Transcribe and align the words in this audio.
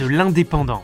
de 0.00 0.06
l'Indépendant. 0.06 0.82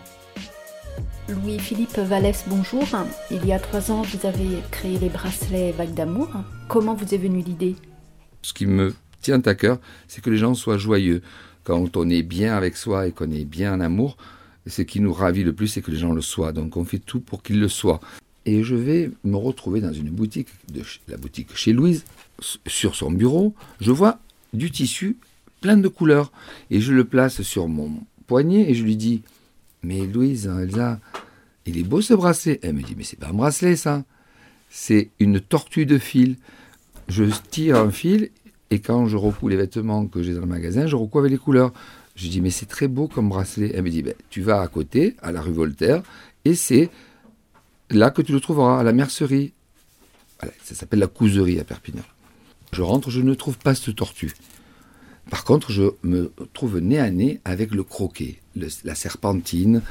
Louis-Philippe 1.31 1.99
Vallès, 1.99 2.45
bonjour. 2.49 2.85
Il 3.31 3.47
y 3.47 3.53
a 3.53 3.59
trois 3.59 3.91
ans, 3.91 4.03
vous 4.03 4.27
avez 4.27 4.59
créé 4.71 4.99
les 4.99 5.09
bracelets 5.09 5.73
Vague 5.73 5.95
d'amour. 5.95 6.29
Comment 6.69 6.95
vous 6.95 7.15
est 7.15 7.19
venue 7.19 7.41
l'idée? 7.41 7.77
Ce 8.43 8.53
qui 8.53 8.67
me 8.67 8.95
tient 9.23 9.41
à 9.47 9.55
cœur, 9.55 9.79
c'est 10.07 10.23
que 10.23 10.29
les 10.29 10.37
gens 10.37 10.53
soient 10.53 10.77
joyeux. 10.77 11.23
Quand 11.65 11.97
on 11.97 12.11
est 12.11 12.23
bien 12.23 12.55
avec 12.55 12.77
soi 12.77 13.07
et 13.07 13.13
qu'on 13.13 13.31
est 13.31 13.47
bien 13.47 13.73
en 13.73 13.81
amour, 13.81 14.19
ce 14.67 14.83
qui 14.83 15.01
nous 15.01 15.15
ravit 15.15 15.45
le 15.45 15.55
plus, 15.55 15.69
c'est 15.69 15.81
que 15.81 15.91
les 15.91 15.97
gens 15.97 16.13
le 16.13 16.21
soient. 16.21 16.53
Donc 16.53 16.77
on 16.77 16.85
fait 16.85 16.99
tout 16.99 17.21
pour 17.21 17.43
qu'ils 17.43 17.59
le 17.59 17.69
soient. 17.69 18.01
Et 18.45 18.65
je 18.65 18.77
vais 18.77 19.11
me 19.25 19.37
retrouver 19.37 19.81
dans 19.81 19.95
une 19.95 20.11
boutique, 20.11 20.49
de 20.71 20.83
la 21.09 21.17
boutique 21.17 21.57
chez 21.57 21.73
Louise, 21.73 22.05
sur 22.67 22.95
son 22.95 23.11
bureau. 23.11 23.55
Je 23.81 23.93
vois 23.93 24.19
du 24.53 24.71
tissu 24.71 25.17
plein 25.63 25.79
de 25.79 25.89
couleurs. 25.89 26.33
Et 26.71 26.83
je 26.83 26.93
le 26.93 27.05
place 27.05 27.41
sur 27.41 27.67
mon 27.67 27.93
poignet 28.27 28.71
et 28.71 28.75
je 28.75 28.85
lui 28.85 28.97
dis 28.97 29.23
Mais 29.83 30.07
Louise, 30.07 30.47
Elsa, 30.47 31.01
il 31.67 31.79
est 31.79 31.83
beau 31.83 32.01
ce 32.01 32.15
bracelet. 32.15 32.61
Elle 32.63 32.75
me 32.75 32.83
dit 32.83 32.95
Mais 32.97 33.05
c'est 33.05 33.19
pas 33.19 33.29
un 33.29 33.35
bracelet 33.35 33.77
ça. 33.77 34.05
C'est 34.71 35.11
une 35.21 35.41
tortue 35.41 35.87
de 35.87 35.99
fil. 35.99 36.37
Je 37.09 37.25
tire 37.51 37.77
un 37.77 37.91
fil 37.91 38.31
et 38.71 38.81
quand 38.81 39.07
je 39.07 39.17
recoue 39.17 39.49
les 39.49 39.57
vêtements 39.57 40.07
que 40.07 40.23
j'ai 40.23 40.35
dans 40.35 40.41
le 40.41 40.47
magasin, 40.47 40.87
je 40.87 40.97
recoue 40.97 41.21
avec 41.21 41.31
les 41.31 41.39
couleurs. 41.39 41.73
Je 42.15 42.29
dis 42.29 42.41
Mais 42.41 42.51
c'est 42.51 42.67
très 42.67 42.89
beau 42.89 43.09
comme 43.09 43.29
bracelet. 43.29 43.73
Elle 43.75 43.83
me 43.83 43.91
dit 43.91 44.03
ben, 44.03 44.15
Tu 44.31 44.43
vas 44.43 44.61
à 44.61 44.69
côté, 44.69 45.17
à 45.23 45.33
la 45.33 45.41
rue 45.41 45.53
Voltaire, 45.53 46.03
et 46.45 46.55
c'est 46.55 46.91
là 47.91 48.11
que 48.11 48.23
tu 48.23 48.33
le 48.33 48.41
trouveras, 48.41 48.81
à 48.81 48.83
la 48.83 48.93
mercerie. 48.93 49.53
ça 50.63 50.75
s'appelle 50.75 50.99
la 50.99 51.07
couserie 51.07 51.61
à 51.61 51.65
Perpignan. 51.65 52.05
Je 52.73 52.83
rentre, 52.83 53.11
je 53.11 53.21
ne 53.21 53.35
trouve 53.35 53.59
pas 53.59 53.75
cette 53.75 53.95
tortue. 53.95 54.33
Par 55.31 55.45
contre, 55.45 55.73
je 55.73 55.83
me 56.05 56.33
trouve 56.53 56.79
nez 56.79 56.99
à 56.99 57.11
nez 57.11 57.41
avec 57.45 57.75
le 57.75 57.83
croquet, 57.83 58.39
la 58.55 58.95
serpentine, 58.95 59.83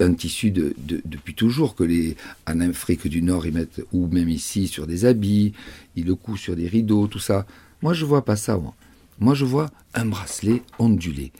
un 0.00 0.14
tissu 0.14 0.50
de, 0.50 0.74
depuis 1.04 1.34
toujours 1.34 1.74
que 1.74 1.84
les 1.84 2.16
en 2.46 2.60
Afrique 2.60 3.06
du 3.06 3.22
Nord 3.22 3.46
ils 3.46 3.52
mettent 3.52 3.82
ou 3.92 4.06
même 4.08 4.28
ici 4.28 4.66
sur 4.66 4.86
des 4.86 5.04
habits, 5.04 5.52
ils 5.96 6.06
le 6.06 6.14
couent 6.14 6.36
sur 6.36 6.56
des 6.56 6.68
rideaux, 6.68 7.06
tout 7.06 7.18
ça. 7.18 7.46
Moi 7.82 7.94
je 7.94 8.04
vois 8.04 8.24
pas 8.24 8.36
ça. 8.36 8.56
Moi, 8.56 8.74
moi 9.20 9.34
je 9.34 9.44
vois 9.44 9.70
un 9.94 10.06
bracelet 10.06 10.62
ondulé, 10.78 11.32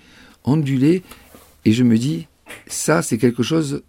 ondulé, 0.45 1.03
et 1.65 1.73
je 1.73 1.83
me 1.83 1.99
dis 1.99 2.27
ça 2.67 3.03
c'est 3.03 3.19
quelque 3.19 3.43
chose. 3.43 3.83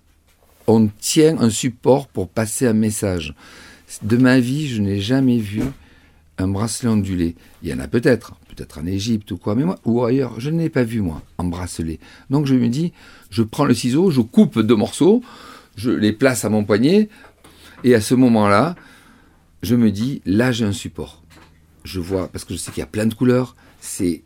On 0.66 0.88
tient 0.88 1.38
un 1.39 1.50
support 1.50 2.07
pour 2.07 2.30
passer 2.30 2.66
un 2.66 2.73
message. 2.73 3.35
De 4.02 4.16
ma 4.16 4.39
vie, 4.39 4.69
je 4.69 4.81
n'ai 4.81 5.02
jamais 5.02 5.38
vu 5.38 5.61
un 6.38 6.47
bracelet 6.47 6.89
ondulé. 6.89 7.35
Il 7.61 7.69
y 7.69 7.73
en 7.73 7.80
a 7.80 7.88
peut-être, 7.88 8.35
peut-être 8.53 8.79
en 8.79 8.85
Égypte 8.85 9.31
ou 9.31 9.37
quoi, 9.37 9.55
mais 9.55 9.63
moi, 9.63 9.79
ou 9.85 10.03
ailleurs, 10.03 10.39
je 10.39 10.49
n'ai 10.49 10.69
pas 10.69 10.83
vu 10.83 11.01
moi, 11.01 11.21
un 11.37 11.45
bracelet. 11.45 11.99
Donc 12.29 12.45
je 12.45 12.55
me 12.55 12.67
dis, 12.67 12.93
je 13.29 13.43
prends 13.43 13.65
le 13.65 13.73
ciseau, 13.73 14.11
je 14.11 14.21
coupe 14.21 14.59
deux 14.59 14.75
morceaux, 14.75 15.21
je 15.75 15.91
les 15.91 16.13
place 16.13 16.45
à 16.45 16.50
mon 16.50 16.63
poignet, 16.63 17.09
et 17.83 17.95
à 17.95 18.01
ce 18.01 18.16
moment-là, 18.16 18.75
je 19.61 19.75
me 19.75 19.91
dis, 19.91 20.22
là 20.25 20.51
j'ai 20.51 20.66
un 20.66 20.72
support. 20.72 21.23
Je 21.83 22.00
vois, 22.00 22.28
parce 22.28 22.45
que 22.45 22.53
je 22.53 22.59
sais 22.59 22.72
qu'il 22.72 22.81
y 22.81 22.83
a 22.83 22.88
plein 22.88 23.05
de 23.05 23.13
couleurs, 23.13 23.55
c'est, 23.79 24.23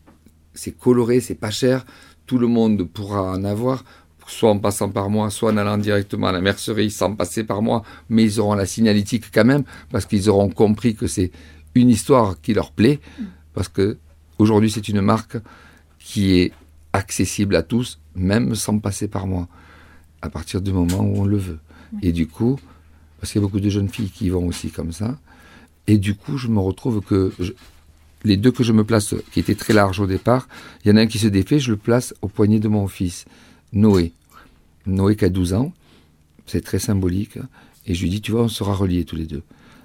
c'est 0.54 0.78
coloré, 0.78 1.22
c'est 1.22 1.36
pas 1.36 1.52
cher, 1.52 1.86
tout 2.26 2.38
le 2.38 2.48
monde 2.48 2.84
pourra 2.84 3.32
en 3.32 3.44
avoir, 3.44 3.84
soit 4.28 4.52
en 4.52 4.60
passant 4.60 4.90
par 4.90 5.10
moi, 5.10 5.30
soit 5.30 5.52
en 5.52 5.58
allant 5.58 5.78
directement 5.78 6.28
à 6.28 6.32
la 6.32 6.42
mercerie 6.42 6.92
sans 6.92 7.16
passer 7.16 7.44
par 7.44 7.62
moi, 7.62 7.84
mais 8.10 8.24
ils 8.24 8.40
auront 8.40 8.56
la 8.56 8.66
signalétique 8.66 9.26
quand 9.34 9.46
même, 9.46 9.64
parce 9.92 10.06
qu'ils 10.06 10.30
auront 10.30 10.50
compris 10.50 10.96
que 10.96 11.08
c'est 11.08 11.32
une 11.76 11.90
histoire 11.90 12.42
qui 12.42 12.54
leur 12.54 12.72
plaît, 12.72 13.00
parce 13.54 13.70
que 13.70 13.98
aujourd'hui 14.40 14.72
c'est 14.72 14.88
une 14.88 15.02
marque 15.02 15.38
qui 16.00 16.40
est 16.40 16.54
accessible 16.94 17.56
à 17.56 17.64
tous, 17.64 18.00
même 18.16 18.56
sans 18.56 18.80
passer 18.80 19.08
par 19.08 19.28
moi, 19.28 19.48
à 20.22 20.30
partir 20.30 20.62
du 20.62 20.72
moment 20.72 21.02
où 21.02 21.22
on 21.22 21.26
le 21.26 21.38
veut. 21.38 21.60
Et 22.02 22.12
du 22.12 22.28
coup, 22.28 22.60
parce 23.20 23.32
qu'il 23.32 23.42
y 23.42 23.44
a 23.44 23.48
beaucoup 23.48 23.60
de 23.60 23.70
jeunes 23.70 23.90
filles 23.90 24.10
qui 24.10 24.30
vont 24.30 24.48
aussi 24.48 24.70
comme 24.70 24.92
ça, 24.92 25.18
et 25.88 25.98
du 25.98 26.16
coup 26.16 26.38
je 26.38 26.48
me 26.48 26.60
retrouve 26.60 27.02
que 27.02 27.32
les 28.24 28.38
deux 28.38 28.52
que 28.52 28.64
je 28.64 28.74
me 28.74 28.84
place, 28.84 29.16
qui 29.32 29.40
étaient 29.40 29.56
très 29.56 29.74
larges 29.74 30.00
au 30.00 30.08
départ, 30.08 30.48
il 30.84 30.90
y 30.90 30.92
en 30.92 30.98
a 30.98 31.02
un 31.02 31.08
qui 31.08 31.20
se 31.20 31.28
défait, 31.28 31.60
je 31.60 31.72
le 31.72 31.78
place 31.78 32.14
au 32.22 32.28
poignet 32.28 32.60
de 32.60 32.68
mon 32.68 32.88
fils, 32.88 33.26
Noé. 33.74 34.12
Noé 34.86 35.16
qui 35.16 35.26
a 35.26 35.30
12 35.30 35.54
ans, 35.54 35.74
c'est 36.46 36.64
très 36.64 36.80
symbolique, 36.80 37.38
et 37.86 37.94
je 37.94 38.02
lui 38.02 38.10
dis, 38.10 38.22
tu 38.22 38.32
vois, 38.32 38.44
on 38.44 38.48
sera 38.50 38.74
reliés 38.74 39.06
tous 39.06 39.16
les 39.16 39.26
deux. 39.26 39.44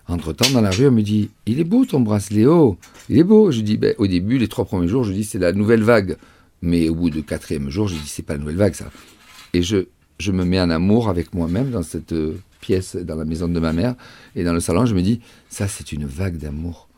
Entre-temps, 0.08 0.50
dans 0.50 0.60
la 0.60 0.70
rue, 0.70 0.84
elle 0.84 0.90
me 0.90 1.02
dit 1.02 1.30
Il 1.46 1.60
est 1.60 1.64
beau 1.64 1.84
ton 1.84 2.00
bracelet, 2.00 2.46
oh 2.46 2.76
Il 3.08 3.18
est 3.18 3.24
beau. 3.24 3.50
Je 3.50 3.60
dis 3.60 3.76
ben, 3.76 3.94
Au 3.98 4.06
début, 4.06 4.38
les 4.38 4.48
trois 4.48 4.64
premiers 4.64 4.88
jours, 4.88 5.04
je 5.04 5.12
dis 5.12 5.24
C'est 5.24 5.38
la 5.38 5.52
nouvelle 5.52 5.82
vague. 5.82 6.16
Mais 6.60 6.88
au 6.88 6.94
bout 6.94 7.10
du 7.10 7.22
quatrième 7.22 7.70
jour, 7.70 7.88
je 7.88 7.94
dis 7.94 8.06
C'est 8.06 8.22
pas 8.22 8.34
la 8.34 8.40
nouvelle 8.40 8.56
vague, 8.56 8.74
ça. 8.74 8.90
Et 9.52 9.62
je, 9.62 9.84
me 10.30 10.44
mets 10.44 10.60
en 10.60 10.70
amour 10.70 11.08
avec 11.08 11.34
moi-même 11.34 11.70
dans 11.70 11.82
cette 11.82 12.12
euh, 12.12 12.38
pièce, 12.60 12.96
dans 12.96 13.16
la 13.16 13.24
maison 13.24 13.48
de 13.48 13.60
ma 13.60 13.72
mère. 13.72 13.94
Et 14.34 14.44
dans 14.44 14.52
le 14.52 14.60
salon, 14.60 14.86
je 14.86 14.94
me 14.94 15.02
dis 15.02 15.20
Ça, 15.48 15.68
c'est 15.68 15.92
une 15.92 16.06
vague 16.06 16.36
d'amour. 16.36 16.88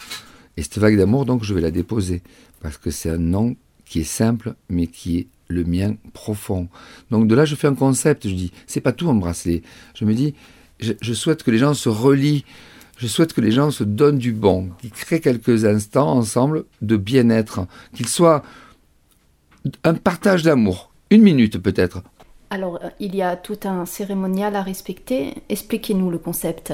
Et 0.57 0.63
cette 0.63 0.79
vague 0.79 0.97
d'amour, 0.97 1.25
donc, 1.25 1.45
je 1.45 1.53
vais 1.53 1.61
la 1.61 1.71
déposer. 1.71 2.23
Parce 2.61 2.79
que 2.79 2.91
c'est 2.91 3.11
un 3.11 3.19
nom 3.19 3.57
qui 3.85 4.01
est 4.01 4.05
simple, 4.05 4.55
mais 4.71 4.87
qui 4.87 5.19
est 5.19 5.27
le 5.49 5.65
mien 5.65 5.97
profond. 6.13 6.69
Donc 7.11 7.29
de 7.29 7.35
là, 7.35 7.45
je 7.45 7.55
fais 7.55 7.69
un 7.69 7.75
concept. 7.75 8.29
Je 8.29 8.35
dis 8.35 8.53
C'est 8.67 8.81
pas 8.81 8.93
tout 8.93 9.09
un 9.11 9.15
bracelet. 9.15 9.63
Je 9.95 10.05
me 10.05 10.15
dis 10.15 10.35
je 10.81 11.15
souhaite 11.15 11.43
que 11.43 11.51
les 11.51 11.59
gens 11.59 11.73
se 11.73 11.89
relient 11.89 12.45
je 12.97 13.07
souhaite 13.07 13.33
que 13.33 13.41
les 13.41 13.51
gens 13.51 13.71
se 13.71 13.85
donnent 13.85 14.19
du 14.19 14.33
bon, 14.33 14.71
qu'ils 14.81 14.91
créent 14.91 15.21
quelques 15.21 15.65
instants 15.65 16.13
ensemble 16.13 16.65
de 16.83 16.97
bien-être, 16.97 17.67
qu'il 17.95 18.09
soit 18.09 18.43
un 19.83 19.95
partage 19.95 20.43
d'amour, 20.43 20.93
une 21.11 21.23
minute 21.23 21.59
peut-être. 21.59 22.03
Alors, 22.51 22.79
euh, 22.85 22.89
il 23.01 23.17
y 23.17 23.23
a 23.23 23.37
tout 23.37 23.59
un 23.65 23.87
cérémonial 23.87 24.55
à 24.55 24.63
respecter. 24.63 25.35
Expliquez-nous 25.49 26.11
le 26.11 26.19
concept. 26.19 26.73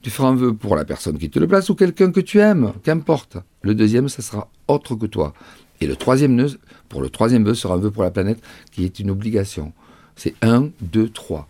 Tu 0.00 0.10
feras 0.10 0.28
un 0.28 0.36
vœu 0.36 0.54
pour 0.54 0.76
la 0.76 0.84
personne 0.84 1.18
qui 1.18 1.28
te 1.28 1.38
le 1.38 1.48
place 1.48 1.68
ou 1.68 1.74
quelqu'un 1.74 2.12
que 2.12 2.20
tu 2.20 2.38
aimes, 2.38 2.72
qu'importe. 2.84 3.36
Le 3.62 3.74
deuxième, 3.74 4.08
ça 4.08 4.22
sera 4.22 4.48
autre 4.68 4.94
que 4.94 5.06
toi. 5.06 5.34
Et 5.80 5.86
le 5.86 5.96
troisième 5.96 6.48
pour 6.88 7.02
le 7.02 7.10
troisième 7.10 7.44
vœu, 7.44 7.54
sera 7.54 7.74
un 7.74 7.78
vœu 7.78 7.90
pour 7.90 8.04
la 8.04 8.10
planète 8.10 8.40
qui 8.70 8.84
est 8.84 9.00
une 9.00 9.10
obligation. 9.10 9.72
C'est 10.16 10.34
un, 10.40 10.70
deux, 10.80 11.08
trois. 11.08 11.46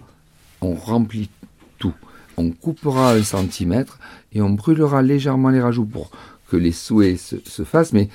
On 0.60 0.75
remplit 0.75 1.31
tout 1.78 1.94
on 2.38 2.50
coupera 2.50 3.12
un 3.12 3.22
centimètre 3.22 3.99
et 4.32 4.41
on 4.41 4.50
brûlera 4.50 5.03
légèrement 5.03 5.50
les 5.50 5.60
rajouts 5.60 5.87
pour 5.87 6.10
que 6.50 6.56
les 6.56 6.72
souhaits 6.72 7.19
se, 7.19 7.65
fassent, 7.65 7.93
mais 7.93 8.09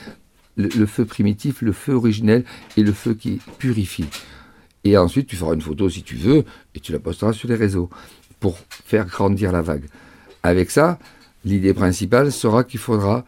le, 0.58 0.86
feu 0.86 1.06
primitif, 1.06 1.62
le 1.62 1.72
feu 1.72 1.94
originel 1.94 2.46
et 2.78 2.84
le 2.84 2.94
feu 2.94 3.14
qui 3.14 3.40
purifie. 3.60 4.06
Et 4.84 4.98
ensuite, 4.98 5.28
tu 5.28 5.36
feras 5.36 5.54
une 5.54 5.62
photo 5.62 5.90
si 5.90 6.04
tu 6.04 6.16
veux 6.16 6.44
et 6.74 6.80
tu 6.80 6.92
la 6.92 7.00
posteras 7.00 7.34
sur 7.34 7.48
les 7.48 7.56
réseaux 7.56 7.90
pour 8.40 8.58
faire 8.70 9.06
grandir 9.06 9.52
la 9.52 9.62
vague. 9.62 9.86
Avec 10.42 10.72
ça, 10.72 11.00
l'idée 11.46 11.74
principale 11.74 12.32
sera 12.32 12.64
qu'il 12.64 12.80
faudra 12.80 13.24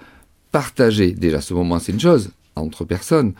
partager. 0.51 1.11
Déjà, 1.11 1.39
ce 1.39 1.53
moment, 1.53 1.79
c'est 1.79 1.91
une 1.91 1.99
chose 1.99 2.31
entre 2.55 2.83
personnes 2.83 3.33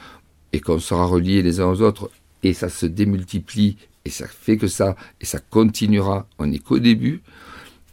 et 0.54 0.60
qu'on 0.60 0.80
sera 0.80 1.06
reliés 1.06 1.42
les 1.42 1.60
uns 1.60 1.68
aux 1.68 1.81
autres 1.81 2.10
et 2.44 2.54
ça 2.54 2.69
se 2.69 2.86
démultiplie 2.86 3.78
et 4.06 4.10
ça 4.10 4.28
fait 4.28 4.57
que 4.57 4.68
ça 4.68 4.96
et 5.19 5.25
ça 5.25 5.40
continuera. 5.40 6.28
On 6.40 6.48
n'est 6.48 6.60
qu'au 6.60 6.80
début. 6.80 7.22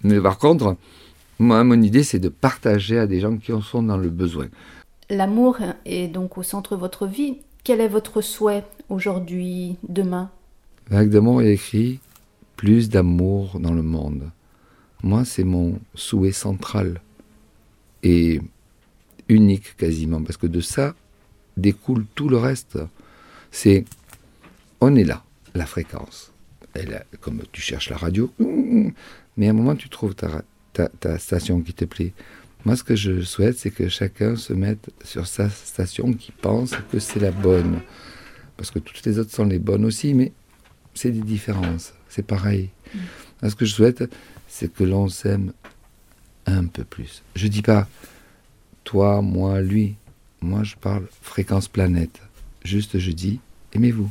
Mais 0.02 0.20
par 0.20 0.38
contre, 0.38 0.76
moi, 1.38 1.64
mon 1.64 1.80
idée, 1.82 2.04
c'est 2.04 2.18
de 2.18 2.28
partager 2.28 2.98
à 2.98 3.06
des 3.06 3.20
gens 3.20 3.36
qui 3.36 3.52
en 3.52 3.62
sont 3.62 3.82
dans 3.82 3.96
le 3.96 4.10
besoin. 4.10 4.48
L'amour 5.10 5.58
est 5.84 6.08
donc 6.08 6.38
au 6.38 6.42
centre 6.42 6.76
de 6.76 6.80
votre 6.80 7.06
vie. 7.06 7.38
Quel 7.64 7.80
est 7.80 7.88
votre 7.88 8.20
souhait 8.20 8.64
aujourd'hui, 8.88 9.76
demain? 9.88 10.30
Vague 10.88 11.10
d'amour 11.10 11.42
est 11.42 11.52
écrit 11.52 12.00
plus 12.56 12.88
d'amour 12.88 13.58
dans 13.58 13.72
le 13.72 13.82
monde. 13.82 14.30
Moi, 15.02 15.24
c'est 15.24 15.44
mon 15.44 15.78
souhait 15.94 16.32
central 16.32 17.00
et 18.02 18.40
unique 19.28 19.76
quasiment, 19.76 20.22
parce 20.22 20.36
que 20.36 20.46
de 20.46 20.60
ça 20.60 20.94
découle 21.56 22.06
tout 22.14 22.28
le 22.28 22.36
reste. 22.36 22.78
C'est, 23.50 23.84
on 24.80 24.94
est 24.94 25.04
là, 25.04 25.22
la 25.54 25.66
fréquence. 25.66 26.32
Elle, 26.74 27.04
comme 27.20 27.42
tu 27.52 27.60
cherches 27.60 27.90
la 27.90 27.96
radio, 27.96 28.32
mais 29.36 29.46
à 29.46 29.50
un 29.50 29.54
moment, 29.54 29.76
tu 29.76 29.88
trouves 29.88 30.14
ta, 30.14 30.42
ta, 30.72 31.18
station 31.18 31.60
qui 31.60 31.74
te 31.74 31.84
plaît. 31.84 32.12
Moi, 32.64 32.76
ce 32.76 32.84
que 32.84 32.96
je 32.96 33.22
souhaite, 33.22 33.58
c'est 33.58 33.70
que 33.70 33.88
chacun 33.88 34.36
se 34.36 34.52
mette 34.52 34.90
sur 35.04 35.26
sa 35.26 35.50
station 35.50 36.12
qui 36.12 36.32
pense 36.32 36.74
que 36.90 36.98
c'est 36.98 37.20
la 37.20 37.32
bonne. 37.32 37.80
Parce 38.56 38.70
que 38.70 38.78
toutes 38.78 39.04
les 39.04 39.18
autres 39.18 39.32
sont 39.32 39.44
les 39.44 39.58
bonnes 39.58 39.84
aussi, 39.84 40.14
mais 40.14 40.32
c'est 40.94 41.10
des 41.10 41.20
différences. 41.20 41.92
C'est 42.08 42.26
pareil. 42.26 42.70
Ce 43.46 43.54
que 43.54 43.64
je 43.64 43.74
souhaite, 43.74 44.04
c'est 44.46 44.72
que 44.72 44.84
l'on 44.84 45.08
s'aime 45.08 45.52
un 46.46 46.66
peu 46.66 46.84
plus. 46.84 47.22
Je 47.34 47.48
dis 47.48 47.62
pas 47.62 47.88
toi, 48.84 49.22
moi, 49.22 49.60
lui. 49.60 49.96
Moi, 50.40 50.64
je 50.64 50.74
parle 50.76 51.06
fréquence 51.22 51.68
planète. 51.68 52.20
Juste, 52.64 52.98
je 52.98 53.12
dis 53.12 53.40
aimez-vous 53.72 54.10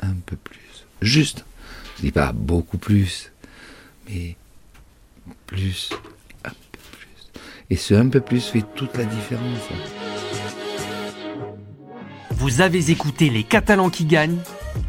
un 0.00 0.14
peu 0.26 0.36
plus. 0.36 0.86
Juste. 1.02 1.44
Je 1.96 2.02
dis 2.02 2.12
pas 2.12 2.32
beaucoup 2.32 2.78
plus, 2.78 3.30
mais 4.08 4.36
plus, 5.46 5.90
un 6.44 6.50
peu 6.50 6.78
plus. 6.92 7.30
Et 7.70 7.76
ce 7.76 7.94
un 7.94 8.08
peu 8.08 8.20
plus 8.20 8.44
fait 8.46 8.64
toute 8.74 8.96
la 8.96 9.04
différence. 9.04 9.68
Vous 12.32 12.60
avez 12.60 12.90
écouté 12.90 13.30
Les 13.30 13.44
Catalans 13.44 13.90
qui 13.90 14.04
gagnent, 14.04 14.40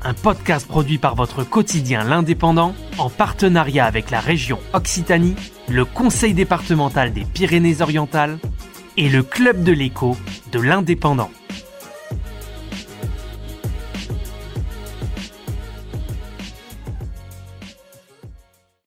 un 0.04 0.14
podcast 0.14 0.68
produit 0.68 0.98
par 0.98 1.16
votre 1.16 1.44
quotidien 1.44 2.04
L'Indépendant 2.04 2.76
en 2.98 3.10
partenariat 3.10 3.86
avec 3.86 4.10
la 4.10 4.20
région 4.20 4.60
Occitanie, 4.74 5.36
le 5.70 5.86
Conseil 5.86 6.34
départemental 6.34 7.14
des 7.14 7.24
Pyrénées-Orientales 7.24 8.40
et 8.98 9.10
le 9.10 9.24
Club 9.24 9.64
de 9.64 9.72
l'écho 9.72 10.18
de 10.52 10.60
l'Indépendant. 10.60 11.30